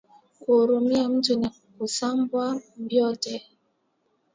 Ku 0.41 0.51
rumia 0.67 1.05
muntu 1.11 1.31
ni 1.39 1.49
kusabwa 1.75 2.43
byote 2.85 3.33